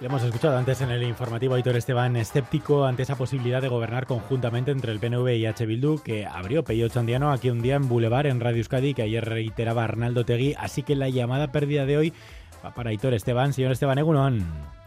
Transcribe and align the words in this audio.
Le 0.00 0.06
hemos 0.06 0.22
escuchado 0.22 0.56
antes 0.56 0.80
en 0.80 0.90
el 0.90 1.02
informativo 1.02 1.54
Aitor 1.54 1.74
Esteban 1.74 2.14
escéptico 2.14 2.84
ante 2.84 3.02
esa 3.02 3.16
posibilidad 3.16 3.60
de 3.60 3.66
gobernar 3.66 4.06
conjuntamente 4.06 4.70
entre 4.70 4.92
el 4.92 5.00
PNV 5.00 5.28
y 5.34 5.46
H. 5.46 5.66
Que 6.04 6.24
abrió 6.24 6.62
Peyo 6.62 6.88
Chandiano 6.88 7.32
aquí 7.32 7.50
un 7.50 7.62
día 7.62 7.74
en 7.74 7.88
Boulevard 7.88 8.26
en 8.26 8.38
Radio 8.38 8.58
Euskadi 8.58 8.94
que 8.94 9.02
ayer 9.02 9.24
reiteraba 9.24 9.82
Arnaldo 9.82 10.24
Tegui. 10.24 10.54
Así 10.56 10.84
que 10.84 10.94
la 10.94 11.08
llamada 11.08 11.50
pérdida 11.50 11.84
de 11.84 11.96
hoy 11.96 12.12
va 12.64 12.72
para 12.74 12.90
Aitor 12.90 13.12
Esteban. 13.12 13.52
Señor 13.52 13.72
Esteban 13.72 13.98
Egunon. 13.98 14.77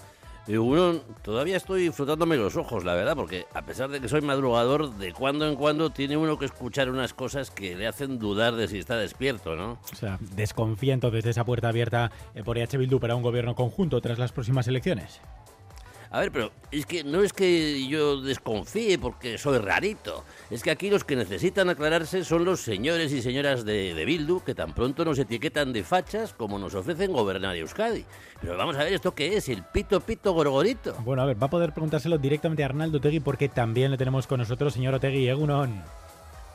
Y 0.48 0.58
bueno, 0.58 1.00
todavía 1.22 1.58
estoy 1.58 1.84
disfrutándome 1.84 2.36
los 2.36 2.56
ojos, 2.56 2.84
la 2.84 2.96
verdad, 2.96 3.16
porque 3.16 3.46
a 3.54 3.62
pesar 3.62 3.90
de 3.90 4.02
que 4.02 4.10
soy 4.10 4.22
madrugador, 4.22 4.96
de 4.98 5.14
cuando 5.14 5.48
en 5.48 5.56
cuando 5.56 5.92
tiene 5.92 6.18
uno 6.18 6.40
que 6.40 6.46
escuchar 6.46 6.90
unas 6.90 7.14
cosas 7.14 7.52
que 7.52 7.76
le 7.76 7.88
hacen 7.88 8.18
dudar 8.18 8.56
de 8.56 8.68
si 8.68 8.80
está 8.80 8.98
despierto, 8.98 9.56
¿no? 9.56 9.78
O 9.92 9.96
sea, 9.96 10.18
desconfía 10.36 10.94
entonces 10.94 11.24
de 11.24 11.30
esa 11.30 11.46
puerta 11.46 11.70
abierta 11.70 12.12
eh, 12.34 12.44
por 12.44 12.58
EH 12.58 12.78
Bildu 12.78 13.00
para 13.00 13.16
un 13.16 13.22
gobierno 13.22 13.56
conjunto 13.56 14.02
tras 14.02 14.18
las 14.18 14.32
próximas 14.32 14.68
elecciones. 14.68 15.22
A 16.14 16.20
ver, 16.20 16.32
pero 16.34 16.52
es 16.72 16.86
que 16.86 17.06
no 17.06 17.22
es 17.22 17.32
que 17.32 17.88
yo 17.88 18.20
desconfíe 18.22 19.00
porque 19.00 19.38
soy 19.38 19.60
rarito. 19.60 20.26
Es 20.50 20.62
que 20.62 20.70
aquí 20.70 20.90
los 20.90 21.06
que 21.06 21.16
necesitan 21.16 21.70
aclararse 21.70 22.26
son 22.26 22.44
los 22.44 22.60
señores 22.60 23.14
y 23.14 23.22
señoras 23.22 23.64
de, 23.64 23.94
de 23.94 24.06
Bildu 24.06 24.42
que 24.42 24.54
tan 24.54 24.74
pronto 24.74 25.06
nos 25.06 25.18
etiquetan 25.20 25.72
de 25.72 25.84
fachas 25.86 26.34
como 26.34 26.60
nos 26.60 26.76
ofrecen 26.76 27.14
gobernar 27.14 27.56
Euskadi. 27.56 28.04
Pero 28.42 28.58
vamos 28.58 28.76
a 28.76 28.84
ver, 28.84 28.92
¿esto 28.92 29.16
qué 29.16 29.38
es? 29.38 29.48
¿El 29.48 29.64
pito 29.64 30.02
pito 30.02 30.34
gorgorito? 30.34 30.96
Bueno, 31.00 31.22
a 31.22 31.26
ver, 31.26 31.42
va 31.42 31.48
a 31.48 31.50
poder 31.50 31.72
preguntárselo 31.72 32.18
directamente 32.18 32.64
a 32.64 32.66
Arnaldo 32.66 33.00
Tegui 33.00 33.22
porque 33.22 33.48
también 33.48 33.90
le 33.90 33.98
tenemos 33.98 34.28
con 34.28 34.40
nosotros, 34.40 34.74
señor 34.74 34.94
Otegui, 34.96 35.30
Egunon. 35.30 35.82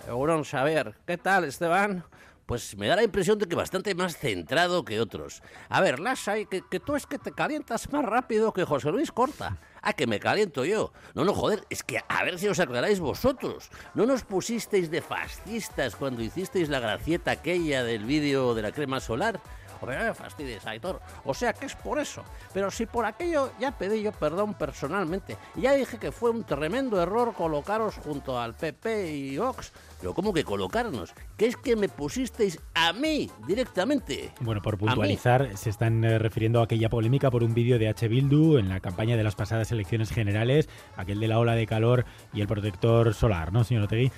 Egunon, 0.07 0.45
saber. 0.45 0.95
¿Qué 1.07 1.17
tal, 1.17 1.45
Esteban? 1.45 2.05
Pues 2.47 2.77
me 2.77 2.87
da 2.87 2.97
la 2.97 3.03
impresión 3.03 3.39
de 3.39 3.47
que 3.47 3.57
bastante 3.57 3.95
más 3.95 4.17
centrado 4.17 4.85
que 4.85 5.01
otros. 5.01 5.43
A 5.69 5.81
ver, 5.81 5.99
Lasai, 5.99 6.47
que, 6.47 6.63
que 6.71 6.81
tú 6.81 6.95
es 6.97 7.07
que 7.07 7.19
te 7.19 7.33
calientas 7.33 7.93
más 7.93 8.05
rápido 8.05 8.53
que 8.53 8.65
José 8.65 8.91
Luis 8.93 9.13
Corta. 9.13 9.59
Ah, 9.83 9.93
que 9.93 10.07
me 10.07 10.19
caliento 10.19 10.65
yo. 10.65 10.93
No, 11.15 11.25
no, 11.25 11.35
joder, 11.35 11.65
es 11.71 11.83
que 11.83 12.01
a 12.09 12.25
ver 12.25 12.39
si 12.39 12.49
os 12.49 12.59
aclaráis 12.59 12.99
vosotros. 12.99 13.71
¿No 13.95 14.07
nos 14.07 14.25
pusisteis 14.25 14.91
de 14.91 15.03
fascistas 15.03 15.95
cuando 15.95 16.23
hicisteis 16.23 16.69
la 16.69 16.81
gracieta 16.81 17.33
aquella 17.33 17.85
del 17.85 18.05
vídeo 18.05 18.55
de 18.55 18.63
la 18.63 18.73
crema 18.73 19.01
solar? 19.01 19.41
Me 19.87 20.15
fastidies, 20.15 20.67
Aitor. 20.67 21.01
O 21.25 21.35
sea 21.35 21.53
que 21.53 21.67
es 21.67 21.75
por 21.75 21.99
eso. 21.99 22.25
Pero 22.53 22.71
si 22.71 22.87
por 22.87 23.05
aquello 23.05 23.51
ya 23.61 23.73
pedí 23.73 24.03
yo 24.03 24.13
perdón 24.13 24.55
personalmente. 24.55 25.37
Ya 25.55 25.73
dije 25.73 25.99
que 25.99 26.13
fue 26.13 26.31
un 26.31 26.45
tremendo 26.45 27.01
error 27.01 27.35
colocaros 27.35 27.97
junto 27.97 28.39
al 28.39 28.55
PP 28.55 29.11
y 29.13 29.39
Vox. 29.39 29.73
Pero 30.01 30.15
¿cómo 30.15 30.33
que 30.33 30.45
colocarnos? 30.45 31.15
Que 31.37 31.47
es 31.47 31.57
que 31.57 31.77
me 31.77 31.89
pusisteis 31.89 32.59
a 32.75 32.93
mí 32.93 33.31
directamente. 33.47 34.33
Bueno, 34.41 34.61
por 34.61 34.77
puntualizar, 34.77 35.57
se 35.57 35.71
están 35.71 36.05
eh, 36.05 36.19
refiriendo 36.19 36.61
a 36.61 36.65
aquella 36.65 36.89
polémica 36.89 37.31
por 37.31 37.43
un 37.43 37.55
vídeo 37.55 37.79
de 37.79 37.89
H. 37.89 38.09
Bildu 38.09 38.59
en 38.59 38.69
la 38.69 38.81
campaña 38.81 39.17
de 39.17 39.25
las 39.25 39.35
pasadas 39.35 39.73
elecciones 39.73 40.11
generales, 40.11 40.69
aquel 40.97 41.21
de 41.21 41.29
la 41.29 41.39
ola 41.39 41.55
de 41.55 41.67
calor 41.67 42.05
y 42.33 42.41
el 42.41 42.47
protector 42.47 43.15
solar, 43.15 43.53
¿no, 43.53 43.65
señor 43.65 43.85
Otegui? 43.85 44.11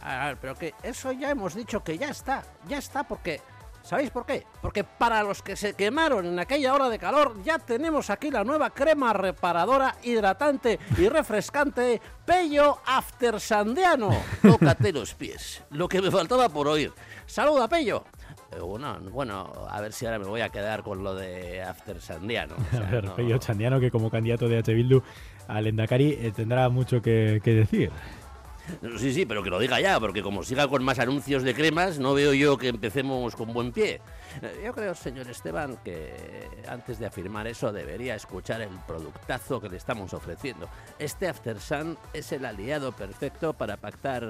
A 0.00 0.26
ver, 0.26 0.36
pero 0.40 0.54
que 0.54 0.72
eso 0.82 1.10
ya 1.12 1.30
hemos 1.30 1.54
dicho 1.54 1.82
que 1.82 1.98
ya 1.98 2.10
está, 2.10 2.44
ya 2.68 2.78
está, 2.78 3.02
porque 3.02 3.40
¿Sabéis 3.86 4.10
por 4.10 4.26
qué? 4.26 4.44
Porque 4.60 4.82
para 4.82 5.22
los 5.22 5.42
que 5.42 5.54
se 5.54 5.74
quemaron 5.74 6.26
en 6.26 6.40
aquella 6.40 6.74
hora 6.74 6.88
de 6.88 6.98
calor, 6.98 7.40
ya 7.44 7.60
tenemos 7.60 8.10
aquí 8.10 8.32
la 8.32 8.42
nueva 8.42 8.70
crema 8.70 9.12
reparadora, 9.12 9.94
hidratante 10.02 10.80
y 10.98 11.08
refrescante 11.08 12.00
Pello 12.24 12.78
After 12.84 13.38
Sandiano. 13.38 14.10
Tócate 14.42 14.92
los 14.92 15.14
pies. 15.14 15.62
Lo 15.70 15.88
que 15.88 16.02
me 16.02 16.10
faltaba 16.10 16.48
por 16.48 16.66
oír. 16.66 16.92
Saluda, 17.26 17.68
Pello. 17.68 18.02
Eh, 18.50 18.58
bueno, 18.58 18.98
bueno, 19.12 19.52
a 19.70 19.80
ver 19.80 19.92
si 19.92 20.04
ahora 20.04 20.18
me 20.18 20.26
voy 20.26 20.40
a 20.40 20.48
quedar 20.48 20.82
con 20.82 21.04
lo 21.04 21.14
de 21.14 21.62
After 21.62 22.00
Sandiano. 22.00 22.56
O 22.56 22.76
sea, 22.76 22.80
a 22.88 22.90
ver, 22.90 23.04
no... 23.04 23.14
Pello 23.14 23.40
Sandiano, 23.40 23.78
que 23.78 23.92
como 23.92 24.10
candidato 24.10 24.48
de 24.48 24.58
H. 24.58 24.74
Bildu 24.74 25.00
al 25.46 25.68
Endacari 25.68 26.18
eh, 26.20 26.32
tendrá 26.34 26.68
mucho 26.70 27.00
que, 27.00 27.40
que 27.44 27.54
decir. 27.54 27.92
Sí, 28.98 29.12
sí, 29.12 29.26
pero 29.26 29.42
que 29.42 29.50
lo 29.50 29.58
diga 29.58 29.80
ya, 29.80 30.00
porque 30.00 30.22
como 30.22 30.42
siga 30.42 30.68
con 30.68 30.82
más 30.84 30.98
anuncios 30.98 31.42
de 31.42 31.54
cremas, 31.54 31.98
no 31.98 32.14
veo 32.14 32.32
yo 32.32 32.58
que 32.58 32.68
empecemos 32.68 33.36
con 33.36 33.52
buen 33.52 33.72
pie. 33.72 34.00
Yo 34.64 34.72
creo, 34.72 34.94
señor 34.94 35.28
Esteban, 35.28 35.78
que 35.84 36.48
antes 36.68 36.98
de 36.98 37.06
afirmar 37.06 37.46
eso 37.46 37.72
debería 37.72 38.14
escuchar 38.14 38.60
el 38.60 38.70
productazo 38.86 39.60
que 39.60 39.68
le 39.68 39.76
estamos 39.76 40.12
ofreciendo. 40.14 40.68
Este 40.98 41.28
After 41.28 41.60
Sun 41.60 41.98
es 42.12 42.32
el 42.32 42.44
aliado 42.44 42.92
perfecto 42.92 43.52
para 43.52 43.76
pactar 43.76 44.26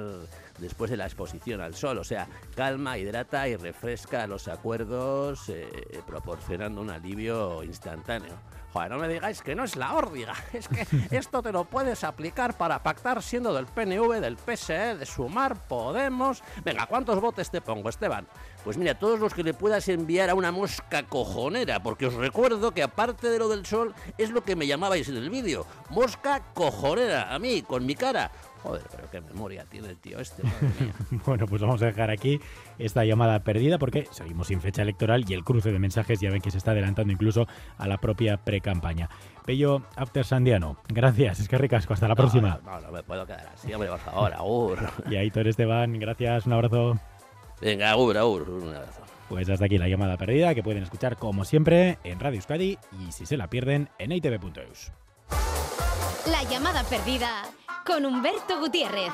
después 0.58 0.90
de 0.90 0.96
la 0.96 1.04
exposición 1.04 1.60
al 1.60 1.74
sol, 1.74 1.98
o 1.98 2.04
sea, 2.04 2.28
calma, 2.54 2.98
hidrata 2.98 3.48
y 3.48 3.56
refresca 3.56 4.26
los 4.26 4.48
acuerdos, 4.48 5.48
eh, 5.48 6.02
proporcionando 6.06 6.80
un 6.80 6.90
alivio 6.90 7.62
instantáneo. 7.62 8.34
Joder, 8.72 8.90
no 8.90 8.98
me 8.98 9.08
digáis 9.08 9.40
que 9.40 9.54
no 9.54 9.64
es 9.64 9.74
la 9.74 9.94
órdiga. 9.94 10.34
Es 10.52 10.68
que 10.68 10.86
esto 11.10 11.42
te 11.42 11.50
lo 11.50 11.64
puedes 11.64 12.04
aplicar 12.04 12.54
para 12.58 12.82
pactar 12.82 13.22
siendo 13.22 13.54
del 13.54 13.64
PNV, 13.64 14.20
del 14.20 14.36
PSE, 14.36 14.96
de 14.96 15.06
Sumar, 15.06 15.66
Podemos. 15.66 16.42
Venga, 16.62 16.86
¿cuántos 16.86 17.20
botes 17.20 17.50
te 17.50 17.62
pongo, 17.62 17.88
Esteban? 17.88 18.26
Pues 18.64 18.76
mira, 18.76 18.98
todos 18.98 19.18
los 19.18 19.32
que 19.32 19.42
le 19.42 19.54
puedas 19.54 19.85
enviar 19.88 20.30
a 20.30 20.34
una 20.34 20.52
mosca 20.52 21.04
cojonera, 21.04 21.82
porque 21.82 22.06
os 22.06 22.14
recuerdo 22.14 22.72
que 22.72 22.82
aparte 22.82 23.28
de 23.28 23.38
lo 23.38 23.48
del 23.48 23.66
sol, 23.66 23.94
es 24.19 24.30
lo 24.30 24.42
que 24.42 24.56
me 24.56 24.66
llamabais 24.66 25.08
en 25.08 25.16
el 25.16 25.30
vídeo. 25.30 25.66
Mosca 25.91 26.42
cojonera, 26.54 27.34
a 27.34 27.38
mí, 27.38 27.62
con 27.62 27.84
mi 27.84 27.94
cara. 27.94 28.30
Joder, 28.62 28.82
pero 28.91 29.10
qué 29.10 29.20
memoria 29.20 29.64
tiene 29.64 29.91
el 29.91 29.96
tío 29.96 30.19
este. 30.19 30.42
bueno, 31.26 31.46
pues 31.46 31.62
vamos 31.62 31.80
a 31.82 31.86
dejar 31.86 32.10
aquí 32.10 32.41
esta 32.78 33.04
llamada 33.04 33.38
perdida 33.41 33.78
porque 33.78 34.08
seguimos 34.10 34.48
sin 34.48 34.60
fecha 34.60 34.82
electoral 34.82 35.25
y 35.28 35.34
el 35.34 35.44
cruce 35.44 35.70
de 35.70 35.78
mensajes 35.78 36.19
ya 36.20 36.30
ven 36.30 36.41
que 36.41 36.50
se 36.50 36.58
está 36.58 36.72
adelantando 36.72 37.12
incluso 37.12 37.46
a 37.78 37.86
la 37.86 37.98
propia 37.98 38.38
pre-campaña. 38.38 39.08
Pello 39.44 39.82
After 39.94 40.25
Sandiano, 40.25 40.78
gracias, 40.88 41.38
es 41.38 41.48
que 41.48 41.58
ricasco, 41.58 41.94
hasta 41.94 42.08
la 42.08 42.14
no, 42.14 42.16
próxima. 42.16 42.58
No, 42.64 42.72
no, 42.72 42.80
no, 42.80 42.92
me 42.92 43.02
puedo 43.04 43.25
quedar 43.25 43.46
así, 43.54 43.72
hombre, 43.72 43.88
por 43.88 44.00
favor, 44.00 44.32
agur. 44.32 44.78
y 45.10 45.14
ahí 45.14 45.30
Tor 45.30 45.46
Esteban, 45.46 45.98
gracias, 46.00 46.46
un 46.46 46.54
abrazo. 46.54 46.98
Venga, 47.60 47.91
agur, 47.91 48.19
agur, 48.19 48.50
un 48.50 48.75
abrazo. 48.75 49.02
Pues 49.28 49.48
hasta 49.50 49.64
aquí 49.64 49.78
la 49.78 49.88
llamada 49.88 50.16
perdida 50.16 50.54
que 50.54 50.62
pueden 50.62 50.82
escuchar 50.82 51.16
como 51.16 51.44
siempre 51.44 51.98
en 52.04 52.20
Radio 52.20 52.37
Euskadi 52.37 52.78
y 53.00 53.12
si 53.12 53.26
se 53.26 53.37
la 53.37 53.48
pierden 53.50 53.91
en 53.98 54.12
itv.eus. 54.12 54.92
La 56.31 56.42
llamada 56.44 56.84
perdida 56.84 57.42
con 57.84 58.04
Humberto 58.04 58.59
Gutiérrez. 58.60 59.12